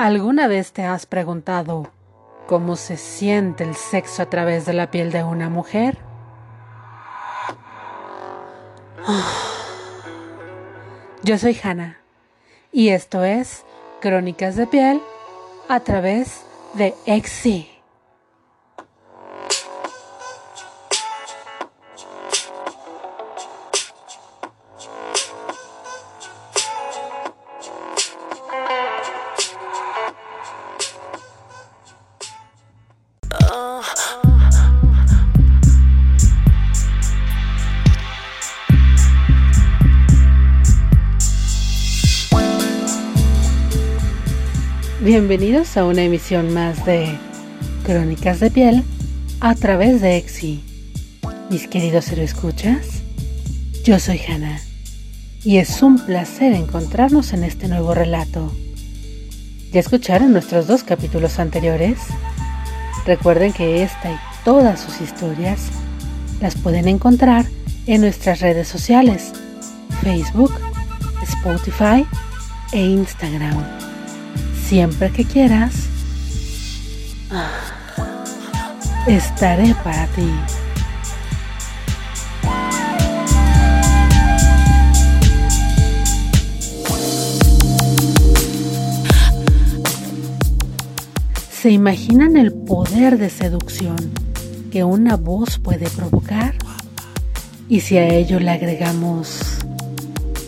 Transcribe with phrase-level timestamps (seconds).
[0.00, 1.92] ¿Alguna vez te has preguntado
[2.46, 5.98] cómo se siente el sexo a través de la piel de una mujer?
[11.22, 11.98] Yo soy Hannah
[12.72, 13.66] y esto es
[14.00, 15.02] Crónicas de piel
[15.68, 17.69] a través de Exi.
[45.02, 47.16] Bienvenidos a una emisión más de
[47.86, 48.84] Crónicas de Piel
[49.40, 50.62] a través de Exi.
[51.48, 53.00] Mis queridos escuchas,
[53.82, 54.60] yo soy Hannah
[55.42, 58.52] y es un placer encontrarnos en este nuevo relato.
[59.72, 61.98] ¿Ya escucharon nuestros dos capítulos anteriores?
[63.06, 65.70] Recuerden que esta y todas sus historias
[66.42, 67.46] las pueden encontrar
[67.86, 69.32] en nuestras redes sociales,
[70.02, 70.52] Facebook,
[71.22, 72.04] Spotify
[72.72, 73.89] e Instagram
[74.70, 75.88] siempre que quieras,
[79.08, 80.30] estaré para ti.
[91.50, 93.96] ¿Se imaginan el poder de seducción
[94.70, 96.54] que una voz puede provocar?
[97.68, 99.40] Y si a ello le agregamos...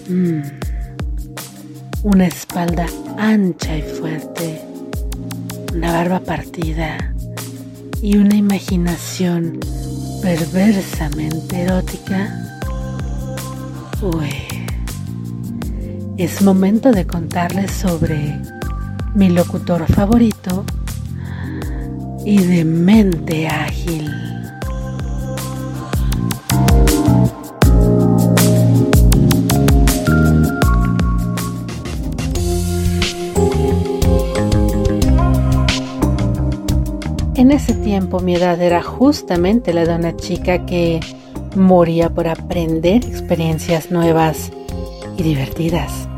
[0.08, 0.61] Mmm,
[2.04, 2.86] una espalda
[3.16, 4.60] ancha y fuerte,
[5.72, 7.14] una barba partida
[8.00, 9.60] y una imaginación
[10.20, 12.28] perversamente erótica.
[14.00, 14.32] Uy,
[16.16, 18.36] es momento de contarles sobre
[19.14, 20.64] mi locutor favorito
[22.24, 24.31] y de mente ágil.
[37.52, 41.00] Ese tiempo mi edad era justamente la de una chica que
[41.54, 44.50] moría por aprender experiencias nuevas
[45.18, 46.08] y divertidas.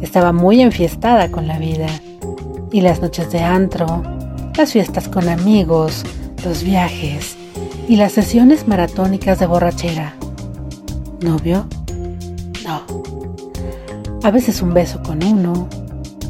[0.00, 1.88] Estaba muy enfiestada con la vida
[2.70, 4.04] y las noches de antro,
[4.56, 6.04] las fiestas con amigos,
[6.44, 7.36] los viajes
[7.88, 10.14] y las sesiones maratónicas de borrachera.
[11.20, 11.66] ¿Novio?
[12.64, 12.82] No.
[14.22, 15.68] A veces un beso con uno,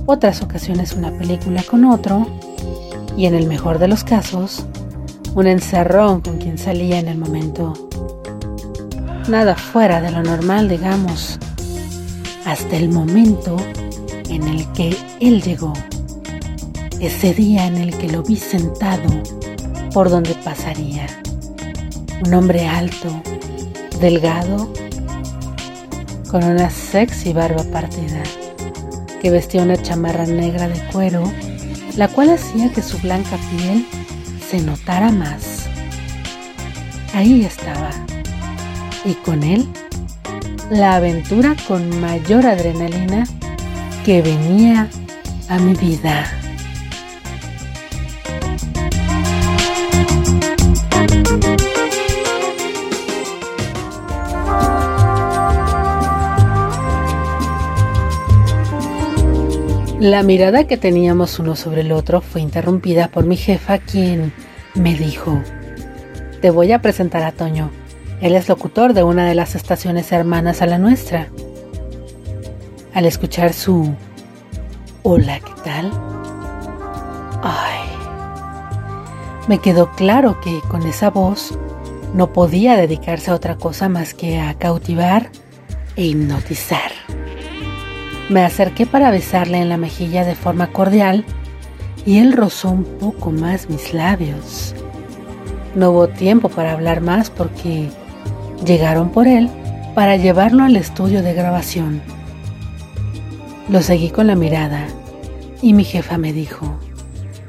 [0.06, 2.26] otras ocasiones una película con otro
[3.18, 4.64] y en el mejor de los casos,
[5.34, 7.72] un encerrón con quien salía en el momento.
[9.28, 11.36] Nada fuera de lo normal, digamos,
[12.46, 13.56] hasta el momento
[14.28, 15.72] en el que él llegó,
[17.00, 19.10] ese día en el que lo vi sentado
[19.92, 21.08] por donde pasaría.
[22.24, 23.20] Un hombre alto,
[24.00, 24.72] delgado,
[26.30, 28.22] con una sexy barba partida,
[29.20, 31.24] que vestía una chamarra negra de cuero
[31.96, 33.86] la cual hacía que su blanca piel
[34.48, 35.66] se notara más.
[37.14, 37.90] Ahí estaba,
[39.04, 39.66] y con él
[40.70, 43.24] la aventura con mayor adrenalina
[44.04, 44.88] que venía
[45.48, 46.37] a mi vida.
[60.00, 64.32] La mirada que teníamos uno sobre el otro fue interrumpida por mi jefa quien
[64.74, 65.42] me dijo,
[66.40, 67.72] te voy a presentar a Toño.
[68.20, 71.26] Él es locutor de una de las estaciones hermanas a la nuestra.
[72.94, 73.92] Al escuchar su
[75.02, 75.90] Hola, ¿qué tal?
[77.42, 77.88] Ay,
[79.48, 81.58] me quedó claro que con esa voz
[82.14, 85.30] no podía dedicarse a otra cosa más que a cautivar
[85.96, 86.97] e hipnotizar.
[88.28, 91.24] Me acerqué para besarle en la mejilla de forma cordial
[92.04, 94.74] y él rozó un poco más mis labios.
[95.74, 97.88] No hubo tiempo para hablar más porque
[98.64, 99.48] llegaron por él
[99.94, 102.02] para llevarlo al estudio de grabación.
[103.68, 104.86] Lo seguí con la mirada
[105.62, 106.78] y mi jefa me dijo,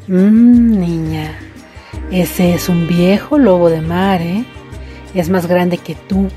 [0.08, 1.38] Mmm, niña,
[2.12, 4.44] ese es un viejo lobo de mar, ¿eh?
[5.14, 6.28] Es más grande que tú,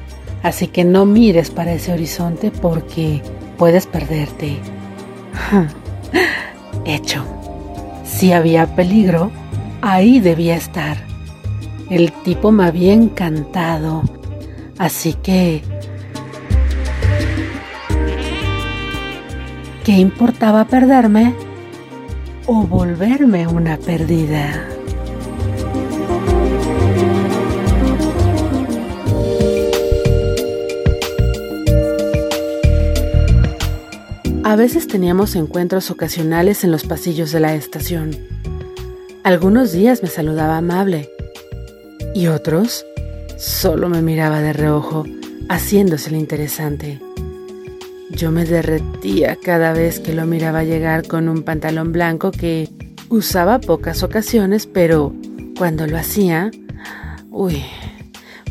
[0.42, 3.22] así que no mires para ese horizonte porque
[3.62, 4.58] puedes perderte.
[6.84, 7.24] Hecho.
[8.02, 9.30] Si había peligro,
[9.82, 10.96] ahí debía estar.
[11.88, 14.02] El tipo me había encantado.
[14.78, 15.62] Así que...
[19.84, 21.32] ¿Qué importaba perderme?
[22.46, 24.71] o volverme una perdida.
[34.52, 38.14] A veces teníamos encuentros ocasionales en los pasillos de la estación.
[39.22, 41.08] Algunos días me saludaba amable
[42.14, 42.84] y otros
[43.38, 45.06] solo me miraba de reojo,
[45.48, 47.00] haciéndose el interesante.
[48.10, 52.68] Yo me derretía cada vez que lo miraba llegar con un pantalón blanco que
[53.08, 55.14] usaba pocas ocasiones, pero
[55.56, 56.50] cuando lo hacía,
[57.30, 57.62] uy,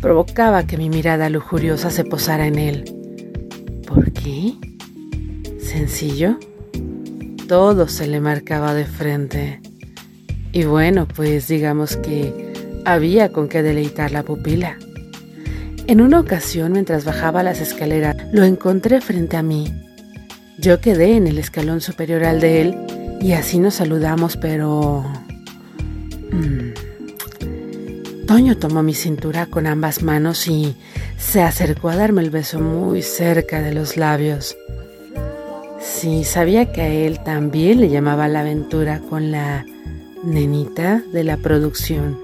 [0.01, 2.85] provocaba que mi mirada lujuriosa se posara en él.
[3.85, 4.55] ¿Por qué?
[5.71, 6.37] Sencillo.
[7.47, 9.61] Todo se le marcaba de frente.
[10.51, 14.77] Y bueno, pues digamos que había con qué deleitar la pupila.
[15.87, 19.73] En una ocasión, mientras bajaba las escaleras, lo encontré frente a mí.
[20.57, 22.75] Yo quedé en el escalón superior al de él
[23.21, 25.05] y así nos saludamos, pero...
[26.33, 26.71] Mm,
[28.27, 30.75] Toño tomó mi cintura con ambas manos y
[31.17, 34.57] se acercó a darme el beso muy cerca de los labios.
[36.01, 39.63] Sí, sabía que a él también le llamaba la aventura con la
[40.23, 42.19] nenita de la producción.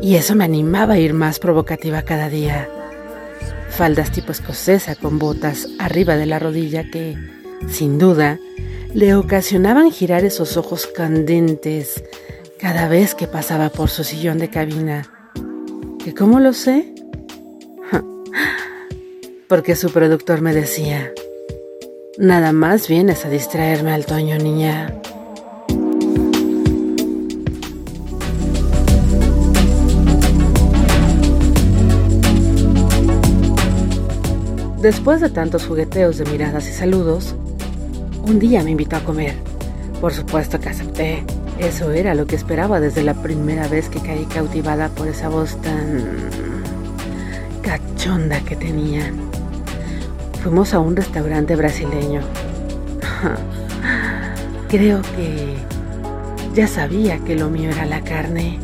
[0.00, 2.70] Y eso me animaba a ir más provocativa cada día.
[3.68, 7.18] Faldas tipo escocesa con botas arriba de la rodilla que,
[7.68, 8.38] sin duda,
[8.94, 12.02] le ocasionaban girar esos ojos candentes
[12.58, 15.06] cada vez que pasaba por su sillón de cabina.
[16.02, 16.94] ¿Que cómo lo sé?
[19.48, 21.12] Porque su productor me decía,
[22.18, 24.90] Nada más vienes a distraerme al Toño, niña.
[34.80, 37.34] Después de tantos jugueteos de miradas y saludos,
[38.22, 39.34] un día me invitó a comer.
[40.00, 41.22] Por supuesto que acepté.
[41.58, 45.60] Eso era lo que esperaba desde la primera vez que caí cautivada por esa voz
[45.60, 46.30] tan
[47.62, 49.12] cachonda que tenía
[50.46, 52.20] fuimos a un restaurante brasileño.
[54.68, 55.56] Creo que
[56.54, 58.60] ya sabía que lo mío era la carne.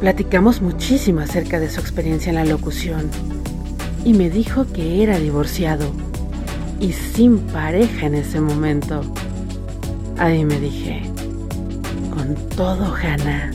[0.00, 3.10] Platicamos muchísimo acerca de su experiencia en la locución
[4.02, 5.84] y me dijo que era divorciado
[6.80, 9.02] y sin pareja en ese momento.
[10.16, 11.02] Ahí me dije,
[12.14, 13.50] con todo Hannah.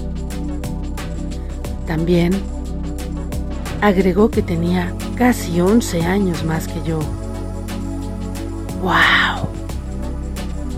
[1.88, 2.55] También
[3.82, 7.00] agregó que tenía casi 11 años más que yo.
[8.82, 9.48] ¡Wow!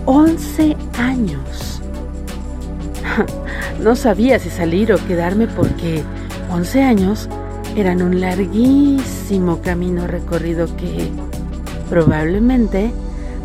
[0.06, 1.82] 11 años.
[3.82, 6.02] No sabía si salir o quedarme porque
[6.50, 7.28] 11 años
[7.76, 11.08] eran un larguísimo camino recorrido que
[11.88, 12.90] probablemente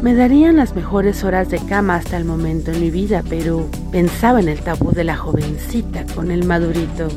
[0.02, 4.40] me darían las mejores horas de cama hasta el momento en mi vida, pero pensaba
[4.40, 7.08] en el tabú de la jovencita con el madurito.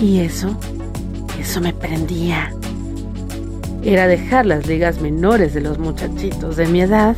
[0.00, 0.58] Y eso
[1.38, 2.52] eso me prendía.
[3.82, 7.16] Era dejar las ligas menores de los muchachitos de mi edad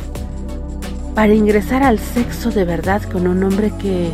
[1.15, 4.11] para ingresar al sexo de verdad con un hombre que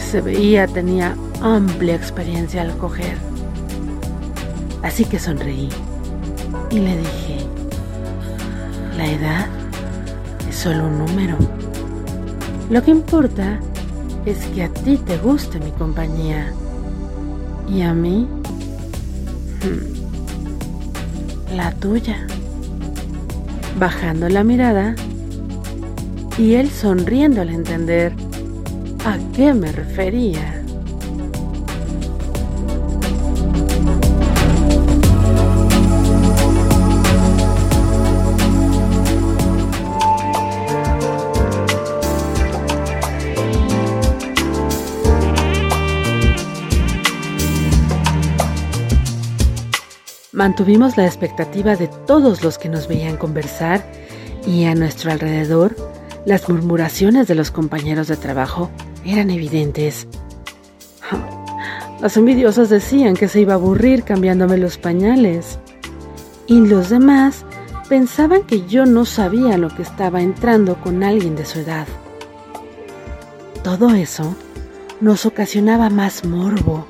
[0.00, 3.16] se veía tenía amplia experiencia al coger.
[4.82, 5.68] Así que sonreí
[6.70, 7.38] y le dije,
[8.96, 9.46] la edad
[10.48, 11.36] es solo un número.
[12.70, 13.58] Lo que importa
[14.24, 16.52] es que a ti te guste mi compañía.
[17.68, 18.26] ¿Y a mí?
[19.62, 19.96] Hmm.
[21.56, 22.26] La tuya.
[23.78, 24.94] Bajando la mirada
[26.38, 28.12] y él sonriendo al entender
[29.04, 30.62] a qué me refería.
[50.36, 53.82] Mantuvimos la expectativa de todos los que nos veían conversar
[54.46, 55.74] y a nuestro alrededor
[56.26, 58.70] las murmuraciones de los compañeros de trabajo
[59.02, 60.06] eran evidentes.
[62.02, 65.58] Las envidiosas decían que se iba a aburrir cambiándome los pañales.
[66.46, 67.46] Y los demás
[67.88, 71.86] pensaban que yo no sabía lo que estaba entrando con alguien de su edad.
[73.64, 74.36] Todo eso
[75.00, 76.86] nos ocasionaba más morbo,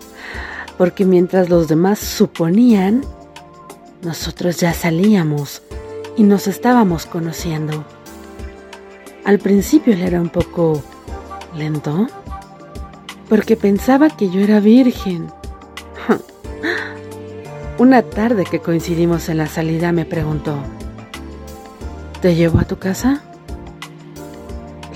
[0.77, 3.05] porque mientras los demás suponían,
[4.03, 5.63] nosotros ya salíamos
[6.17, 7.85] y nos estábamos conociendo.
[9.25, 10.83] Al principio él era un poco
[11.57, 12.07] lento,
[13.29, 15.27] porque pensaba que yo era virgen.
[17.79, 20.57] Una tarde que coincidimos en la salida me preguntó,
[22.21, 23.21] ¿Te llevo a tu casa?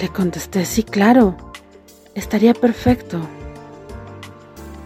[0.01, 1.37] Le contesté, sí, claro,
[2.15, 3.21] estaría perfecto.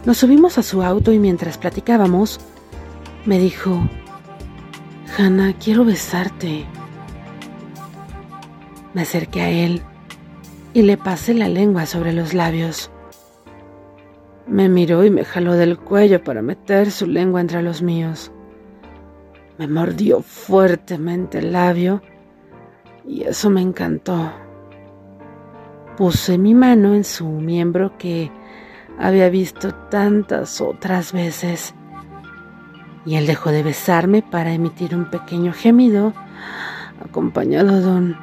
[0.04, 2.40] Nos subimos a su auto y mientras platicábamos,
[3.24, 3.88] me dijo,
[5.16, 6.66] Hannah, quiero besarte.
[8.94, 9.80] Me acerqué a él
[10.72, 12.90] y le pasé la lengua sobre los labios.
[14.48, 18.32] Me miró y me jaló del cuello para meter su lengua entre los míos.
[19.56, 22.02] Me mordió fuertemente el labio
[23.06, 24.32] y eso me encantó.
[25.96, 28.32] Puse mi mano en su miembro que
[28.98, 31.72] había visto tantas otras veces
[33.06, 36.12] y él dejó de besarme para emitir un pequeño gemido
[37.04, 38.16] acompañado de un.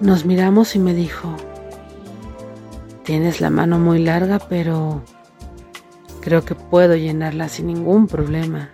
[0.00, 1.36] Nos miramos y me dijo,
[3.04, 5.02] tienes la mano muy larga, pero
[6.20, 8.70] creo que puedo llenarla sin ningún problema.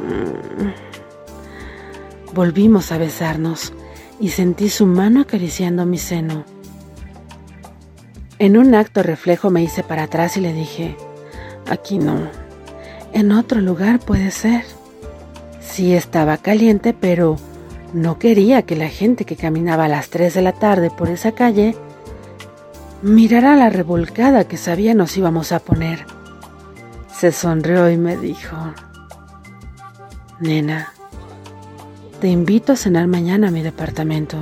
[0.00, 0.72] Mm.
[2.34, 3.72] Volvimos a besarnos
[4.18, 6.44] y sentí su mano acariciando mi seno.
[8.38, 10.96] En un acto reflejo me hice para atrás y le dije,
[11.70, 12.28] aquí no,
[13.12, 14.64] en otro lugar puede ser.
[15.60, 17.36] Sí estaba caliente, pero
[17.92, 21.32] no quería que la gente que caminaba a las 3 de la tarde por esa
[21.32, 21.76] calle
[23.02, 26.04] mirara la revolcada que sabía nos íbamos a poner.
[27.16, 28.56] Se sonrió y me dijo,
[30.40, 30.92] Nena,
[32.20, 34.38] te invito a cenar mañana a mi departamento.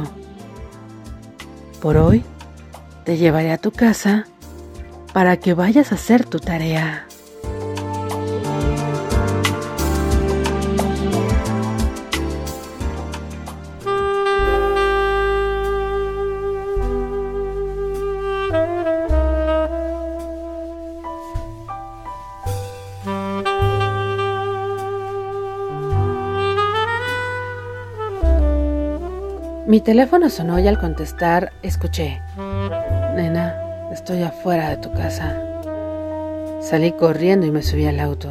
[1.81, 2.25] Por hoy
[3.05, 4.27] te llevaré a tu casa
[5.13, 7.07] para que vayas a hacer tu tarea.
[29.73, 32.21] Mi teléfono sonó y al contestar escuché,
[33.15, 33.55] Nena,
[33.93, 35.37] estoy afuera de tu casa.
[36.63, 38.31] Salí corriendo y me subí al auto.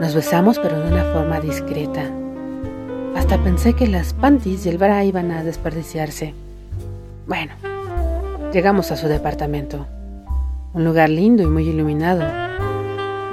[0.00, 2.04] Nos besamos pero de una forma discreta.
[3.16, 6.32] Hasta pensé que las panties y el bra iban a desperdiciarse.
[7.26, 7.52] Bueno,
[8.52, 9.86] llegamos a su departamento.
[10.74, 12.24] Un lugar lindo y muy iluminado.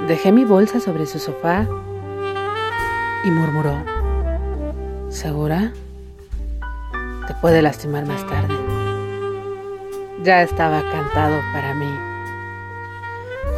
[0.08, 1.66] Dejé mi bolsa sobre su sofá
[3.24, 3.74] y murmuró,
[5.10, 5.72] ¿Segura?
[7.26, 8.65] te puede lastimar más tarde.
[10.26, 12.00] Ya estaba cantado para mí.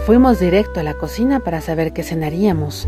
[0.04, 2.86] Fuimos directo a la cocina para saber qué cenaríamos.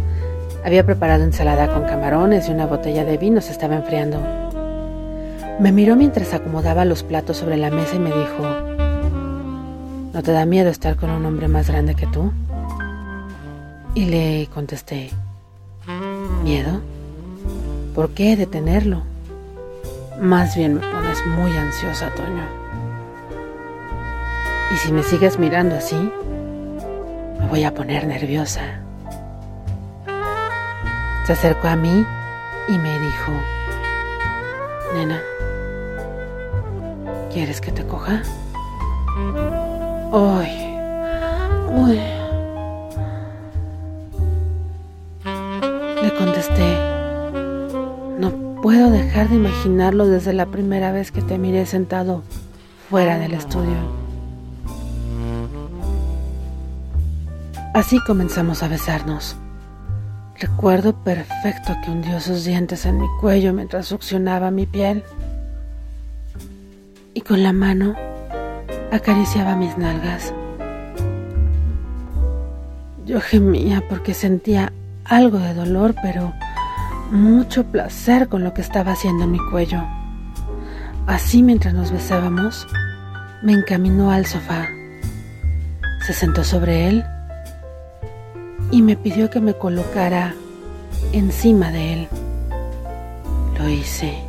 [0.62, 4.20] Había preparado ensalada con camarones y una botella de vino se estaba enfriando.
[5.60, 8.42] Me miró mientras acomodaba los platos sobre la mesa y me dijo,
[10.12, 12.34] ¿no te da miedo estar con un hombre más grande que tú?
[13.94, 15.08] Y le contesté,
[16.44, 16.82] ¿miedo?
[17.94, 19.04] ¿Por qué detenerlo?
[20.20, 22.59] Más bien me pones muy ansiosa, Toño.
[24.72, 26.12] Y si me sigues mirando así,
[27.38, 28.62] me voy a poner nerviosa.
[31.26, 32.04] Se acercó a mí
[32.68, 33.32] y me dijo,
[34.94, 35.20] Nena,
[37.32, 38.22] ¿quieres que te coja?
[40.12, 40.48] Uy,
[41.68, 42.00] uy.
[46.02, 46.90] Le contesté,
[48.62, 52.22] puedo dejar de imaginarlo desde la primera vez que te miré sentado
[52.88, 53.99] fuera del estudio.
[57.72, 59.36] Así comenzamos a besarnos.
[60.40, 65.04] Recuerdo perfecto que hundió sus dientes en mi cuello mientras succionaba mi piel
[67.14, 67.94] y con la mano
[68.90, 70.34] acariciaba mis nalgas.
[73.06, 74.72] Yo gemía porque sentía
[75.04, 76.32] algo de dolor, pero
[77.12, 79.80] mucho placer con lo que estaba haciendo en mi cuello.
[81.06, 82.66] Así mientras nos besábamos,
[83.42, 84.68] me encaminó al sofá.
[86.04, 87.04] Se sentó sobre él
[88.70, 90.34] y me pidió que me colocara
[91.12, 92.08] encima de él.
[93.58, 94.22] Lo hice.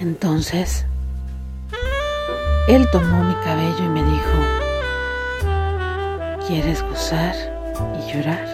[0.00, 0.84] Entonces,
[2.68, 4.38] él tomó mi cabello y me dijo,
[6.46, 7.34] ¿quieres gozar
[7.98, 8.46] y llorar?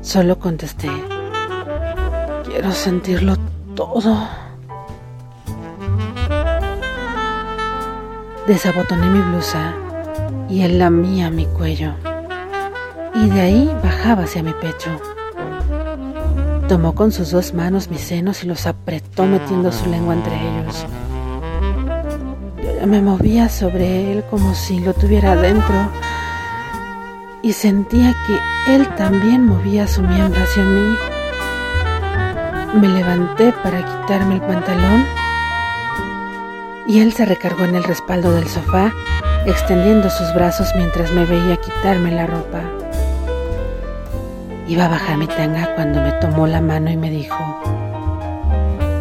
[0.00, 0.90] Solo contesté,
[2.44, 3.36] quiero sentirlo
[3.76, 4.28] todo.
[8.46, 9.74] Desabotoné mi blusa
[10.48, 11.94] y él lamía mi cuello.
[13.14, 14.90] Y de ahí bajaba hacia mi pecho.
[16.68, 20.86] Tomó con sus dos manos mis senos y los apretó metiendo su lengua entre ellos.
[22.80, 25.90] Yo me movía sobre él como si lo tuviera adentro
[27.42, 30.96] y sentía que él también movía su miembro hacia mí.
[32.80, 35.04] Me levanté para quitarme el pantalón
[36.86, 38.92] y él se recargó en el respaldo del sofá,
[39.46, 42.60] extendiendo sus brazos mientras me veía quitarme la ropa.
[44.68, 47.36] Iba a bajar mi tanga cuando me tomó la mano y me dijo,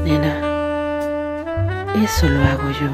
[0.03, 2.89] Nena, eso lo hago yo.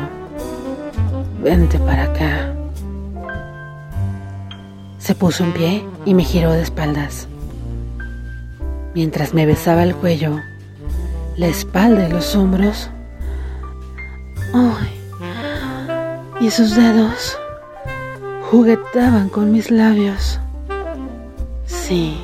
[1.41, 2.53] Vente para acá.
[4.97, 7.27] Se puso en pie y me giró de espaldas.
[8.93, 10.41] Mientras me besaba el cuello,
[11.37, 12.89] la espalda y los hombros,
[14.53, 14.96] ¡ay!
[16.39, 17.37] Y sus dedos
[18.49, 20.39] juguetaban con mis labios.
[21.65, 22.17] Sí,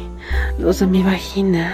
[0.58, 1.74] los de mi vagina,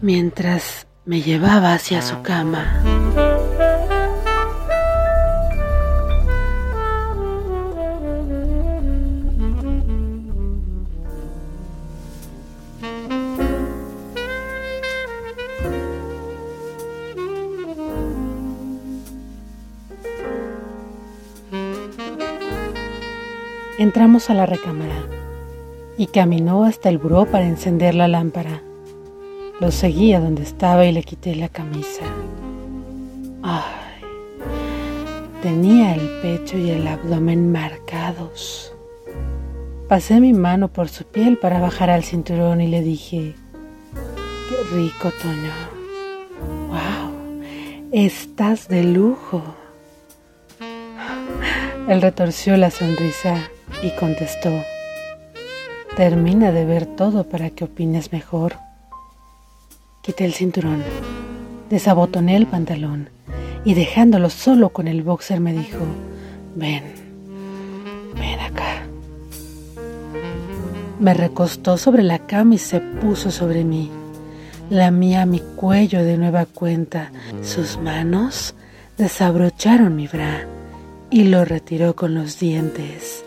[0.00, 2.95] mientras me llevaba hacia su cama.
[23.78, 25.06] Entramos a la recámara
[25.98, 28.62] y caminó hasta el buró para encender la lámpara.
[29.60, 32.04] Lo seguí a donde estaba y le quité la camisa.
[33.42, 34.02] Ay,
[35.42, 38.72] tenía el pecho y el abdomen marcados.
[39.90, 43.34] Pasé mi mano por su piel para bajar al cinturón y le dije,
[44.48, 45.52] qué rico, Toño.
[46.68, 47.42] ¡Wow!
[47.92, 49.42] Estás de lujo.
[51.88, 53.50] Él retorció la sonrisa
[53.82, 54.50] y contestó,
[55.96, 58.56] termina de ver todo para que opines mejor.
[60.02, 60.82] Quité el cinturón,
[61.70, 63.10] desabotoné el pantalón
[63.64, 65.84] y dejándolo solo con el boxer me dijo,
[66.54, 66.84] ven,
[68.14, 68.86] ven acá.
[71.00, 73.90] Me recostó sobre la cama y se puso sobre mí.
[74.70, 77.12] Lamía mi cuello de nueva cuenta.
[77.42, 78.54] Sus manos
[78.96, 80.46] desabrocharon mi bra
[81.10, 83.25] y lo retiró con los dientes.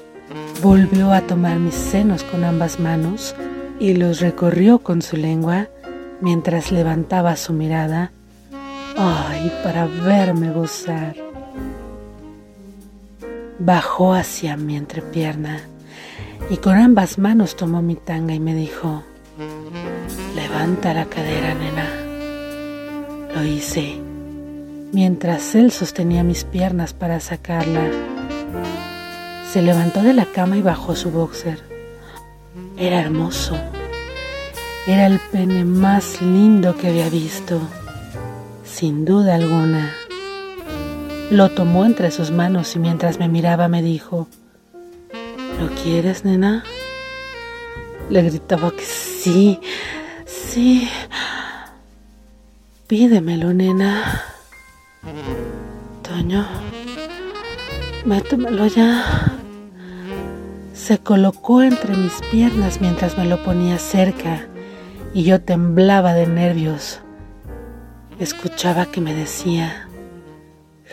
[0.61, 3.33] Volvió a tomar mis senos con ambas manos
[3.79, 5.69] y los recorrió con su lengua
[6.19, 8.11] mientras levantaba su mirada,
[8.97, 11.15] ay, para verme gozar.
[13.57, 15.61] Bajó hacia mi entrepierna
[16.49, 19.03] y con ambas manos tomó mi tanga y me dijo,
[20.35, 23.33] levanta la cadera, nena.
[23.33, 23.97] Lo hice
[24.91, 28.08] mientras él sostenía mis piernas para sacarla.
[29.51, 31.59] Se levantó de la cama y bajó su boxer.
[32.77, 33.57] Era hermoso.
[34.85, 37.59] Era el pene más lindo que había visto,
[38.63, 39.95] sin duda alguna.
[41.31, 44.27] Lo tomó entre sus manos y mientras me miraba me dijo,
[45.59, 46.63] ¿Lo quieres, nena?
[48.09, 49.59] Le gritaba que sí,
[50.27, 50.87] sí.
[52.87, 54.23] Pídemelo, nena.
[56.03, 56.47] Toño,
[58.05, 59.28] métemelo ya.
[60.89, 64.47] Se colocó entre mis piernas mientras me lo ponía cerca
[65.13, 66.99] y yo temblaba de nervios.
[68.17, 69.87] Escuchaba que me decía,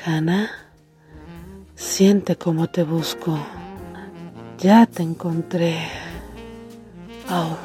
[0.04, 0.50] Hannah,
[1.76, 3.38] siente cómo te busco.
[4.58, 5.88] Ya te encontré.
[7.30, 7.56] Oh.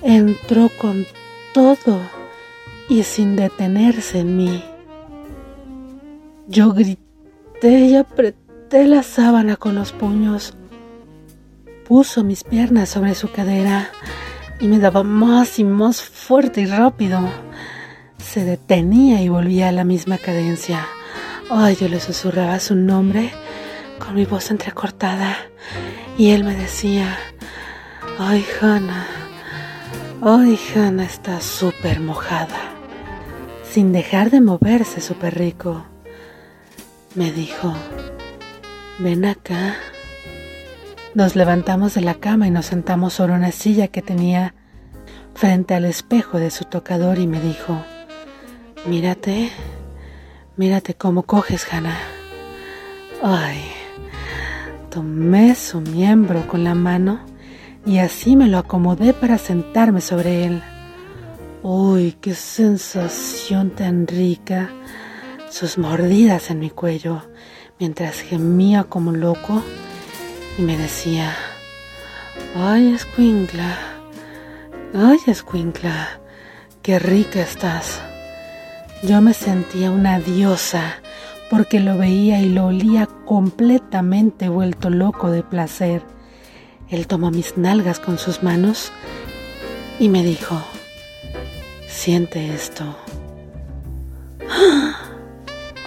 [0.00, 1.04] Entró con
[1.52, 1.98] todo
[2.88, 4.69] y sin detenerse en mí.
[6.50, 10.54] Yo grité y apreté la sábana con los puños.
[11.86, 13.88] Puso mis piernas sobre su cadera
[14.58, 17.20] y me daba más y más fuerte y rápido.
[18.18, 20.88] Se detenía y volvía a la misma cadencia.
[21.50, 23.30] Ay, yo le susurraba su nombre
[24.04, 25.36] con mi voz entrecortada
[26.18, 27.16] y él me decía,
[28.18, 29.06] ay, Hannah,
[30.20, 32.74] ay, Hannah está súper mojada,
[33.62, 35.84] sin dejar de moverse súper rico
[37.14, 37.72] me dijo,
[38.98, 39.74] ven acá.
[41.14, 44.54] Nos levantamos de la cama y nos sentamos sobre una silla que tenía
[45.34, 47.82] frente al espejo de su tocador y me dijo,
[48.86, 49.50] mírate,
[50.56, 51.98] mírate cómo coges, Hannah.
[53.22, 53.60] Ay,
[54.88, 57.20] tomé su miembro con la mano
[57.84, 60.62] y así me lo acomodé para sentarme sobre él.
[61.62, 64.70] Uy, qué sensación tan rica
[65.50, 67.22] sus mordidas en mi cuello
[67.78, 69.62] mientras gemía como loco
[70.58, 71.34] y me decía,
[72.54, 73.76] ay escuincla,
[74.94, 76.20] ay escuincla,
[76.82, 78.00] qué rica estás.
[79.02, 81.00] Yo me sentía una diosa
[81.50, 86.02] porque lo veía y lo olía completamente vuelto loco de placer.
[86.88, 88.92] Él tomó mis nalgas con sus manos
[89.98, 90.60] y me dijo,
[91.88, 92.96] siente esto.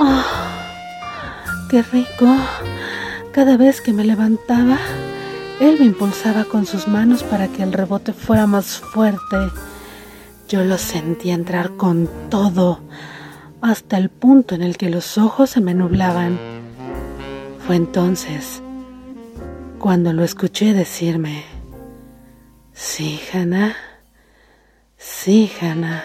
[0.06, 0.22] ¡Oh!
[1.70, 2.28] ¡Qué rico!
[3.32, 4.78] Cada vez que me levantaba,
[5.62, 9.38] él me impulsaba con sus manos para que el rebote fuera más fuerte.
[10.50, 12.82] Yo lo sentía entrar con todo
[13.62, 16.38] hasta el punto en el que los ojos se me nublaban.
[17.66, 18.62] Fue entonces
[19.80, 21.46] cuando lo escuché decirme,
[22.74, 23.74] sí, Hannah,
[24.98, 26.04] sí, Hannah,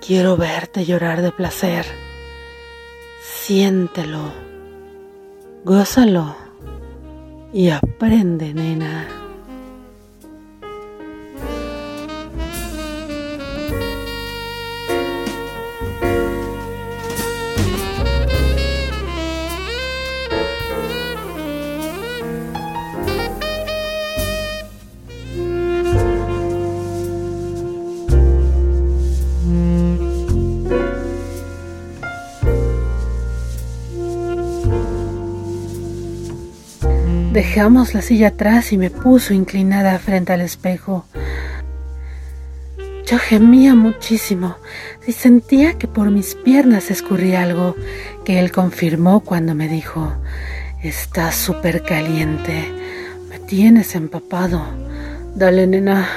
[0.00, 2.03] quiero verte llorar de placer.
[3.46, 4.32] Siéntelo,
[5.66, 6.34] gózalo
[7.52, 9.23] y aprende, nena.
[37.44, 41.04] Dejamos la silla atrás y me puso inclinada frente al espejo.
[43.06, 44.56] Yo gemía muchísimo
[45.06, 47.76] y sentía que por mis piernas escurría algo
[48.24, 50.14] que él confirmó cuando me dijo,
[50.82, 52.72] estás súper caliente,
[53.28, 54.64] me tienes empapado,
[55.36, 56.08] dale nena,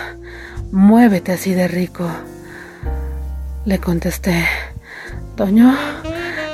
[0.72, 2.10] muévete así de rico.
[3.66, 4.46] Le contesté,
[5.36, 5.76] Toño,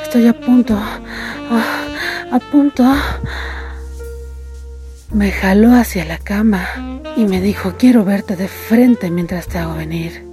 [0.01, 2.83] estoy a punto, a punto.
[5.13, 6.67] Me jaló hacia la cama
[7.15, 10.26] y me dijo, quiero verte de frente mientras te hago venir.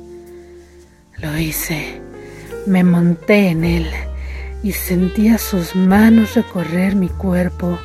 [1.19, 2.01] Lo hice.
[2.67, 3.87] Me monté en él
[4.63, 7.79] y sentía sus manos recorrer mi cuerpo.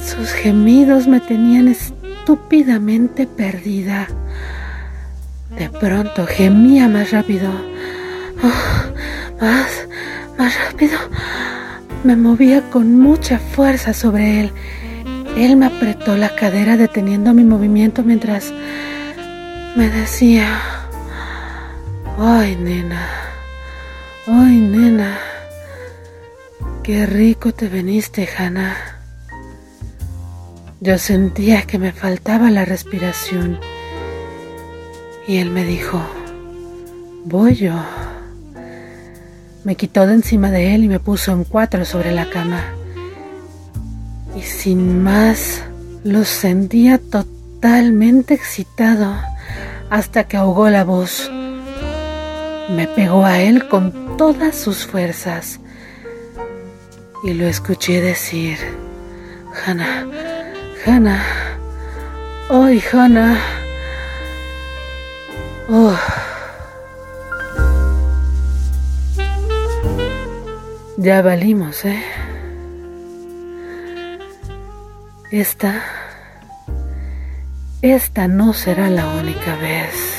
[0.00, 4.06] Sus gemidos me tenían estúpidamente perdida.
[5.58, 7.50] De pronto gemía más rápido.
[8.40, 9.88] Oh, más,
[10.38, 10.96] más rápido.
[12.04, 14.52] Me movía con mucha fuerza sobre él
[15.36, 18.52] él me apretó la cadera deteniendo mi movimiento mientras
[19.76, 20.60] me decía,
[22.18, 23.08] ay nena,
[24.26, 25.18] ay nena,
[26.84, 28.76] qué rico te veniste, Hannah.
[30.80, 33.58] Yo sentía que me faltaba la respiración
[35.26, 36.00] y él me dijo,
[37.24, 37.74] voy yo.
[39.64, 42.74] Me quitó de encima de él y me puso en cuatro sobre la cama
[44.36, 45.62] y sin más
[46.02, 49.14] lo sentía totalmente excitado
[49.90, 51.30] hasta que ahogó la voz.
[52.70, 55.60] Me pegó a él con todas sus fuerzas
[57.22, 58.58] y lo escuché decir,
[59.64, 60.06] Hannah,
[60.86, 61.24] Hannah,
[62.50, 63.38] hoy Hannah,
[65.68, 65.96] oh.
[70.96, 72.02] Ya valimos, ¿eh?
[75.34, 75.82] Esta,
[77.82, 80.14] esta no será la única vez.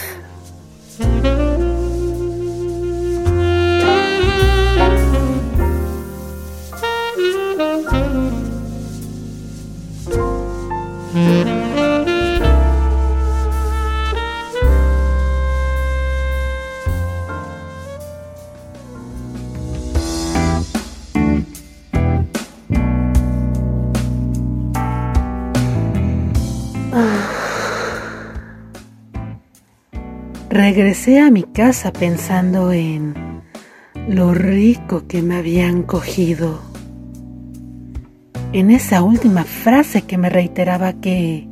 [30.68, 33.14] Regresé a mi casa pensando en
[34.08, 36.60] lo rico que me habían cogido.
[38.52, 41.48] En esa última frase que me reiteraba que,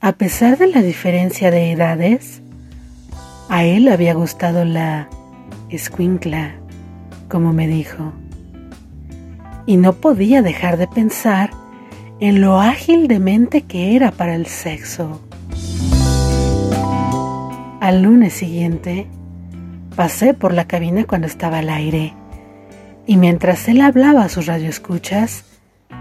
[0.00, 2.42] a pesar de la diferencia de edades,
[3.48, 5.08] a él había gustado la
[5.68, 6.54] escuincla,
[7.28, 8.12] como me dijo.
[9.66, 11.50] Y no podía dejar de pensar
[12.20, 15.20] en lo ágil de mente que era para el sexo.
[17.82, 19.08] Al lunes siguiente,
[19.96, 22.14] pasé por la cabina cuando estaba al aire,
[23.08, 25.44] y mientras él hablaba a sus radioescuchas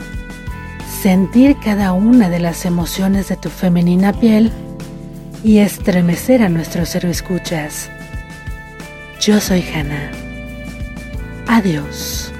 [1.02, 4.50] sentir cada una de las emociones de tu femenina piel
[5.44, 7.90] y estremecer a nuestros escuchas.
[9.20, 10.10] Yo soy Hannah.
[11.48, 12.31] Adiós.